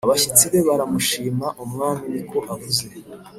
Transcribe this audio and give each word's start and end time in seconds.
abashyitsi 0.05 0.43
be 0.51 0.59
baramushima 0.67 1.45
Umwami 1.63 2.05
ni 2.13 2.21
ko 2.29 2.37
avuze 2.53 2.85